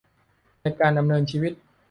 [0.61, 1.53] ในการดำเนินชีวิต